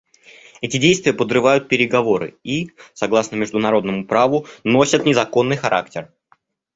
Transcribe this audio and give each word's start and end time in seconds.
Эти 0.61 0.77
действия 0.77 1.13
подрывают 1.13 1.67
переговоры 1.69 2.35
и, 2.43 2.71
согласно 2.95 3.35
международному 3.35 4.03
праву, 4.03 4.47
носят 4.63 5.05
незаконный 5.05 5.57
характер. 5.57 6.09